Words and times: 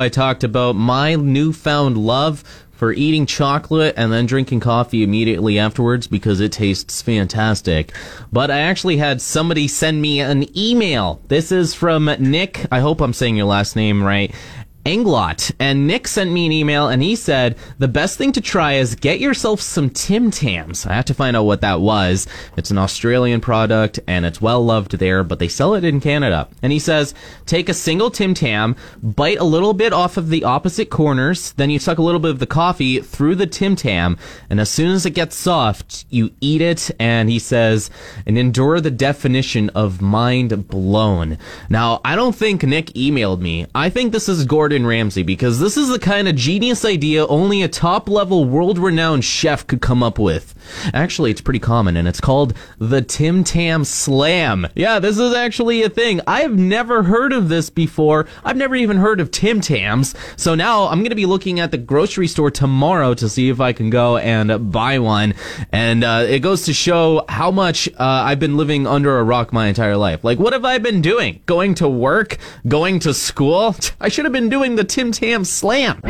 I 0.00 0.08
talked 0.08 0.42
about 0.42 0.74
my 0.74 1.14
newfound 1.14 1.96
love 1.96 2.42
for 2.72 2.92
eating 2.92 3.26
chocolate 3.26 3.94
and 3.96 4.12
then 4.12 4.26
drinking 4.26 4.58
coffee 4.58 5.04
immediately 5.04 5.56
afterwards 5.56 6.08
because 6.08 6.40
it 6.40 6.50
tastes 6.50 7.00
fantastic. 7.00 7.92
But 8.32 8.50
I 8.50 8.58
actually 8.58 8.96
had 8.96 9.22
somebody 9.22 9.68
send 9.68 10.02
me 10.02 10.18
an 10.18 10.48
email. 10.58 11.22
This 11.28 11.52
is 11.52 11.74
from 11.74 12.06
Nick. 12.18 12.66
I 12.72 12.80
hope 12.80 13.00
I'm 13.00 13.12
saying 13.12 13.36
your 13.36 13.46
last 13.46 13.76
name 13.76 14.02
right. 14.02 14.34
Englot. 14.84 15.52
And 15.58 15.86
Nick 15.86 16.06
sent 16.08 16.30
me 16.32 16.46
an 16.46 16.52
email 16.52 16.88
and 16.88 17.02
he 17.02 17.16
said, 17.16 17.56
the 17.78 17.88
best 17.88 18.18
thing 18.18 18.32
to 18.32 18.40
try 18.40 18.74
is 18.74 18.94
get 18.94 19.20
yourself 19.20 19.60
some 19.60 19.90
Tim 19.90 20.30
Tams. 20.30 20.86
I 20.86 20.94
have 20.94 21.04
to 21.06 21.14
find 21.14 21.36
out 21.36 21.44
what 21.44 21.60
that 21.62 21.80
was. 21.80 22.26
It's 22.56 22.70
an 22.70 22.78
Australian 22.78 23.40
product 23.40 24.00
and 24.06 24.26
it's 24.26 24.40
well 24.40 24.64
loved 24.64 24.98
there, 24.98 25.24
but 25.24 25.38
they 25.38 25.48
sell 25.48 25.74
it 25.74 25.84
in 25.84 26.00
Canada. 26.00 26.48
And 26.62 26.72
he 26.72 26.78
says, 26.78 27.14
take 27.46 27.68
a 27.68 27.74
single 27.74 28.10
Tim 28.10 28.34
Tam, 28.34 28.76
bite 29.02 29.38
a 29.38 29.44
little 29.44 29.74
bit 29.74 29.92
off 29.92 30.16
of 30.16 30.28
the 30.28 30.44
opposite 30.44 30.90
corners, 30.90 31.52
then 31.52 31.70
you 31.70 31.78
suck 31.78 31.98
a 31.98 32.02
little 32.02 32.20
bit 32.20 32.32
of 32.32 32.38
the 32.38 32.46
coffee 32.46 33.00
through 33.00 33.36
the 33.36 33.46
Tim 33.46 33.76
Tam, 33.76 34.18
and 34.50 34.60
as 34.60 34.70
soon 34.70 34.90
as 34.90 35.06
it 35.06 35.10
gets 35.10 35.36
soft, 35.36 36.04
you 36.10 36.32
eat 36.40 36.60
it. 36.60 36.90
And 36.98 37.30
he 37.30 37.38
says, 37.38 37.90
and 38.26 38.36
endure 38.36 38.80
the 38.80 38.90
definition 38.90 39.68
of 39.70 40.02
mind 40.02 40.68
blown. 40.68 41.38
Now, 41.68 42.00
I 42.04 42.16
don't 42.16 42.34
think 42.34 42.62
Nick 42.62 42.86
emailed 42.88 43.40
me. 43.40 43.66
I 43.74 43.88
think 43.90 44.12
this 44.12 44.28
is 44.28 44.44
Gordon 44.44 44.73
Gordon 44.74 44.88
Ramsay 44.88 45.22
because 45.22 45.60
this 45.60 45.76
is 45.76 45.88
the 45.88 46.00
kind 46.00 46.26
of 46.26 46.34
genius 46.34 46.84
idea 46.84 47.24
only 47.28 47.62
a 47.62 47.68
top 47.68 48.08
level 48.08 48.44
world 48.44 48.76
renowned 48.76 49.24
chef 49.24 49.64
could 49.68 49.80
come 49.80 50.02
up 50.02 50.18
with. 50.18 50.52
Actually, 50.92 51.30
it's 51.30 51.40
pretty 51.40 51.60
common 51.60 51.96
and 51.96 52.08
it's 52.08 52.20
called 52.20 52.54
the 52.78 53.00
Tim 53.00 53.44
Tam 53.44 53.84
Slam. 53.84 54.66
Yeah, 54.74 54.98
this 54.98 55.18
is 55.18 55.32
actually 55.32 55.82
a 55.82 55.88
thing. 55.88 56.20
I've 56.26 56.58
never 56.58 57.04
heard 57.04 57.32
of 57.32 57.48
this 57.48 57.70
before. 57.70 58.26
I've 58.44 58.56
never 58.56 58.74
even 58.74 58.96
heard 58.96 59.20
of 59.20 59.30
Tim 59.30 59.60
Tams. 59.60 60.14
So 60.36 60.56
now 60.56 60.88
I'm 60.88 61.00
going 61.00 61.10
to 61.10 61.16
be 61.16 61.26
looking 61.26 61.60
at 61.60 61.70
the 61.70 61.78
grocery 61.78 62.26
store 62.26 62.50
tomorrow 62.50 63.14
to 63.14 63.28
see 63.28 63.50
if 63.50 63.60
I 63.60 63.72
can 63.72 63.90
go 63.90 64.16
and 64.16 64.72
buy 64.72 64.98
one. 64.98 65.34
And 65.70 66.02
uh, 66.02 66.26
it 66.28 66.40
goes 66.40 66.64
to 66.64 66.72
show 66.72 67.24
how 67.28 67.50
much 67.50 67.88
uh, 67.90 67.94
I've 67.98 68.40
been 68.40 68.56
living 68.56 68.86
under 68.86 69.18
a 69.18 69.22
rock 69.22 69.52
my 69.52 69.68
entire 69.68 69.96
life. 69.96 70.24
Like, 70.24 70.38
what 70.38 70.52
have 70.52 70.64
I 70.64 70.78
been 70.78 71.00
doing? 71.00 71.42
Going 71.46 71.74
to 71.76 71.88
work? 71.88 72.38
Going 72.66 72.98
to 73.00 73.14
school? 73.14 73.76
I 74.00 74.08
should 74.08 74.24
have 74.24 74.32
been 74.32 74.48
doing 74.48 74.63
doing 74.64 74.76
the 74.76 74.84
Tim 74.84 75.12
Tam 75.12 75.44
Slam. 75.44 76.00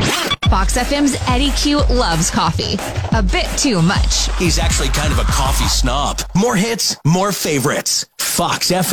Fox 0.48 0.77
FM's 0.78 1.16
Eddie 1.28 1.50
Q 1.56 1.78
loves 1.91 2.30
coffee. 2.30 2.78
A 3.16 3.20
bit 3.20 3.48
too 3.58 3.83
much. 3.83 4.28
He's 4.38 4.61
actually 4.61 4.91
kind 4.91 5.12
of 5.12 5.19
a 5.19 5.24
coffee 5.24 5.66
snob. 5.66 6.20
More 6.36 6.55
hits, 6.55 6.96
more 7.05 7.33
favorites. 7.33 8.06
Fox 8.20 8.70
FM. 8.70 8.84